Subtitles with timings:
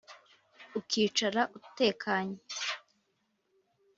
[0.79, 2.37] ukicara utekanye